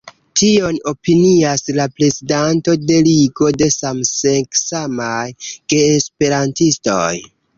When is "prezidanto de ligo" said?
1.97-3.51